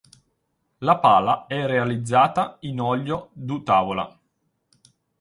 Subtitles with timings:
[0.79, 4.19] La pala è realizzata in olio du tavola.